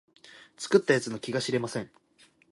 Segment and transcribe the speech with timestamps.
[0.57, 1.91] 作った奴の気が知れません